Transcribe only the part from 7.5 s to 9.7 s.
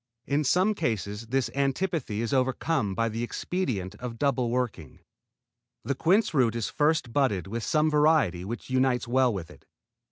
some variety which unites well with it.